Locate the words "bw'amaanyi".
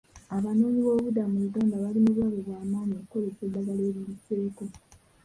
2.47-2.93